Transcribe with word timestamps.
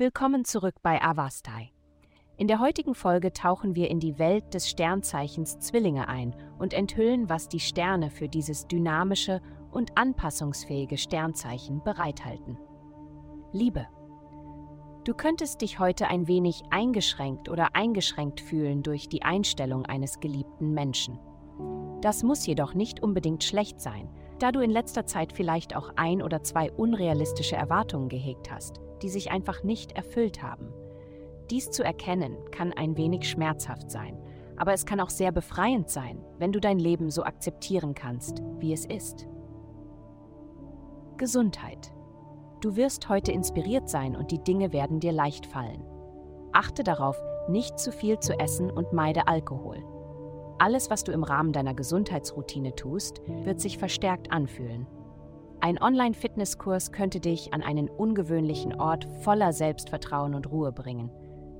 Willkommen 0.00 0.46
zurück 0.46 0.76
bei 0.82 1.02
Avastai. 1.02 1.72
In 2.38 2.48
der 2.48 2.58
heutigen 2.58 2.94
Folge 2.94 3.34
tauchen 3.34 3.74
wir 3.74 3.90
in 3.90 4.00
die 4.00 4.18
Welt 4.18 4.54
des 4.54 4.66
Sternzeichens 4.66 5.58
Zwillinge 5.58 6.08
ein 6.08 6.34
und 6.58 6.72
enthüllen, 6.72 7.28
was 7.28 7.50
die 7.50 7.60
Sterne 7.60 8.08
für 8.08 8.26
dieses 8.26 8.66
dynamische 8.66 9.42
und 9.70 9.98
anpassungsfähige 9.98 10.96
Sternzeichen 10.96 11.82
bereithalten. 11.84 12.56
Liebe. 13.52 13.88
Du 15.04 15.12
könntest 15.12 15.60
dich 15.60 15.78
heute 15.78 16.08
ein 16.08 16.26
wenig 16.26 16.62
eingeschränkt 16.70 17.50
oder 17.50 17.76
eingeschränkt 17.76 18.40
fühlen 18.40 18.82
durch 18.82 19.10
die 19.10 19.20
Einstellung 19.20 19.84
eines 19.84 20.18
geliebten 20.18 20.72
Menschen. 20.72 21.18
Das 22.00 22.22
muss 22.22 22.46
jedoch 22.46 22.72
nicht 22.72 23.02
unbedingt 23.02 23.44
schlecht 23.44 23.82
sein, 23.82 24.08
da 24.38 24.50
du 24.50 24.60
in 24.60 24.70
letzter 24.70 25.04
Zeit 25.04 25.34
vielleicht 25.34 25.76
auch 25.76 25.92
ein 25.96 26.22
oder 26.22 26.42
zwei 26.42 26.72
unrealistische 26.72 27.56
Erwartungen 27.56 28.08
gehegt 28.08 28.50
hast, 28.50 28.80
die 29.02 29.08
sich 29.08 29.30
einfach 29.30 29.62
nicht 29.62 29.92
erfüllt 29.92 30.42
haben. 30.42 30.72
Dies 31.50 31.70
zu 31.70 31.82
erkennen 31.82 32.36
kann 32.52 32.72
ein 32.72 32.96
wenig 32.96 33.28
schmerzhaft 33.28 33.90
sein, 33.90 34.16
aber 34.56 34.72
es 34.72 34.86
kann 34.86 35.00
auch 35.00 35.10
sehr 35.10 35.32
befreiend 35.32 35.88
sein, 35.88 36.22
wenn 36.38 36.52
du 36.52 36.60
dein 36.60 36.78
Leben 36.78 37.10
so 37.10 37.24
akzeptieren 37.24 37.94
kannst, 37.94 38.42
wie 38.58 38.72
es 38.72 38.84
ist. 38.84 39.26
Gesundheit. 41.16 41.92
Du 42.60 42.76
wirst 42.76 43.08
heute 43.08 43.32
inspiriert 43.32 43.88
sein 43.88 44.14
und 44.14 44.30
die 44.30 44.42
Dinge 44.42 44.72
werden 44.72 45.00
dir 45.00 45.12
leicht 45.12 45.46
fallen. 45.46 45.82
Achte 46.52 46.82
darauf, 46.82 47.20
nicht 47.48 47.78
zu 47.78 47.90
viel 47.90 48.18
zu 48.18 48.38
essen 48.38 48.70
und 48.70 48.92
meide 48.92 49.28
Alkohol. 49.28 49.82
Alles, 50.58 50.90
was 50.90 51.04
du 51.04 51.12
im 51.12 51.24
Rahmen 51.24 51.52
deiner 51.52 51.74
Gesundheitsroutine 51.74 52.74
tust, 52.74 53.22
wird 53.26 53.60
sich 53.60 53.78
verstärkt 53.78 54.30
anfühlen. 54.30 54.86
Ein 55.62 55.80
Online-Fitnesskurs 55.80 56.90
könnte 56.90 57.20
dich 57.20 57.52
an 57.52 57.62
einen 57.62 57.90
ungewöhnlichen 57.90 58.80
Ort 58.80 59.06
voller 59.20 59.52
Selbstvertrauen 59.52 60.34
und 60.34 60.50
Ruhe 60.50 60.72
bringen. 60.72 61.10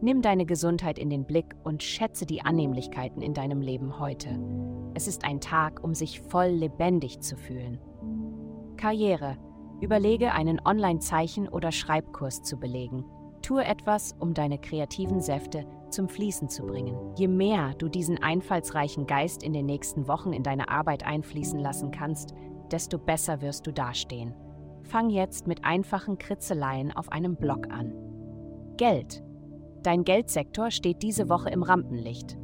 Nimm 0.00 0.22
deine 0.22 0.46
Gesundheit 0.46 1.00
in 1.00 1.10
den 1.10 1.24
Blick 1.24 1.56
und 1.64 1.82
schätze 1.82 2.24
die 2.24 2.42
Annehmlichkeiten 2.42 3.20
in 3.20 3.34
deinem 3.34 3.60
Leben 3.60 3.98
heute. 3.98 4.38
Es 4.94 5.08
ist 5.08 5.24
ein 5.24 5.40
Tag, 5.40 5.82
um 5.82 5.94
sich 5.94 6.20
voll 6.20 6.46
lebendig 6.46 7.20
zu 7.20 7.36
fühlen. 7.36 7.80
Karriere. 8.76 9.36
Überlege, 9.80 10.32
einen 10.32 10.60
Online-Zeichen- 10.64 11.48
oder 11.48 11.72
Schreibkurs 11.72 12.42
zu 12.42 12.56
belegen. 12.56 13.04
Tue 13.42 13.64
etwas, 13.64 14.14
um 14.20 14.32
deine 14.32 14.58
kreativen 14.58 15.20
Säfte 15.20 15.66
zum 15.90 16.08
Fließen 16.08 16.48
zu 16.48 16.66
bringen. 16.66 16.96
Je 17.16 17.28
mehr 17.28 17.74
du 17.78 17.88
diesen 17.88 18.22
einfallsreichen 18.22 19.06
Geist 19.06 19.42
in 19.42 19.52
den 19.52 19.66
nächsten 19.66 20.06
Wochen 20.06 20.32
in 20.32 20.42
deine 20.42 20.68
Arbeit 20.68 21.04
einfließen 21.04 21.58
lassen 21.58 21.90
kannst, 21.90 22.34
desto 22.72 22.98
besser 22.98 23.40
wirst 23.40 23.66
du 23.66 23.72
dastehen. 23.72 24.34
Fang 24.82 25.10
jetzt 25.10 25.46
mit 25.46 25.64
einfachen 25.64 26.18
Kritzeleien 26.18 26.92
auf 26.92 27.10
einem 27.12 27.36
Blog 27.36 27.70
an. 27.70 27.92
Geld. 28.76 29.22
Dein 29.82 30.04
Geldsektor 30.04 30.70
steht 30.70 31.02
diese 31.02 31.28
Woche 31.28 31.50
im 31.50 31.62
Rampenlicht. 31.62 32.38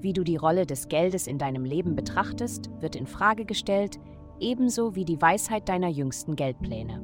Wie 0.00 0.12
du 0.12 0.24
die 0.24 0.36
Rolle 0.36 0.66
des 0.66 0.88
Geldes 0.88 1.26
in 1.26 1.38
deinem 1.38 1.64
Leben 1.64 1.94
betrachtest, 1.94 2.70
wird 2.80 2.96
in 2.96 3.06
Frage 3.06 3.44
gestellt, 3.44 3.98
ebenso 4.38 4.94
wie 4.94 5.04
die 5.04 5.20
Weisheit 5.20 5.68
deiner 5.68 5.88
jüngsten 5.88 6.36
Geldpläne. 6.36 7.02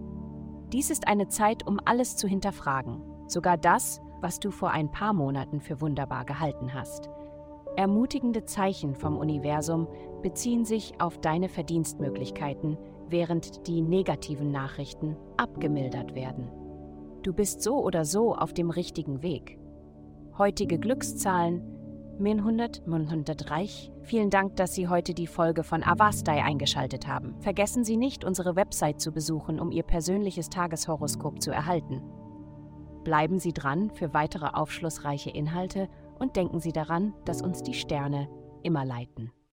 Dies 0.73 0.91
ist 0.91 1.07
eine 1.07 1.29
Zeit, 1.29 1.67
um 1.67 1.79
alles 1.85 2.17
zu 2.17 2.27
hinterfragen, 2.27 3.03
sogar 3.29 3.57
das, 3.59 4.01
was 4.21 4.41
du 4.41 4.51
vor 4.51 4.71
ein 4.71 4.91
paar 4.91 5.13
Monaten 5.13 5.61
für 5.61 5.81
wunderbar 5.81 6.25
gehalten 6.25 6.73
hast. 6.73 7.11
Ermutigende 7.77 8.45
Zeichen 8.47 8.95
vom 8.95 9.19
Universum 9.19 9.87
beziehen 10.23 10.65
sich 10.65 10.95
auf 10.99 11.19
deine 11.19 11.51
Verdienstmöglichkeiten, 11.51 12.79
während 13.09 13.67
die 13.67 13.83
negativen 13.83 14.51
Nachrichten 14.51 15.17
abgemildert 15.37 16.15
werden. 16.15 16.51
Du 17.23 17.35
bist 17.35 17.63
so 17.63 17.85
oder 17.85 18.07
so 18.07 18.35
auf 18.35 18.55
dem 18.55 18.71
richtigen 18.71 19.23
Weg. 19.23 19.59
Heutige 20.39 20.79
Glückszahlen 20.79 21.63
Min 22.19 22.39
100, 22.39 22.87
Min 22.87 23.03
100 23.03 23.51
Reich. 23.51 23.93
Vielen 24.01 24.31
Dank, 24.31 24.57
dass 24.57 24.75
Sie 24.75 24.89
heute 24.89 25.13
die 25.13 25.27
Folge 25.27 25.63
von 25.63 25.83
Avastai 25.83 26.43
eingeschaltet 26.43 27.07
haben. 27.07 27.35
Vergessen 27.41 27.85
Sie 27.85 27.99
nicht, 27.99 28.25
unsere 28.25 28.57
Website 28.57 29.03
zu 29.03 29.13
besuchen, 29.13 29.61
um 29.61 29.71
Ihr 29.71 29.83
persönliches 29.83 30.49
Tageshoroskop 30.49 31.43
zu 31.43 31.51
erhalten. 31.51 32.01
Bleiben 33.05 33.39
Sie 33.39 33.53
dran 33.53 33.91
für 33.91 34.15
weitere 34.15 34.47
aufschlussreiche 34.47 35.29
Inhalte 35.29 35.89
und 36.19 36.37
denken 36.37 36.61
Sie 36.61 36.73
daran, 36.73 37.15
dass 37.25 37.43
uns 37.43 37.63
die 37.63 37.75
Sterne 37.75 38.29
immer 38.63 38.85
leiten. 38.85 39.33